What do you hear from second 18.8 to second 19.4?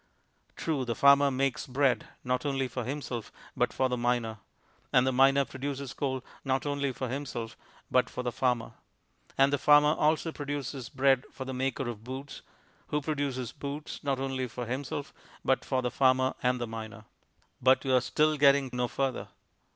further.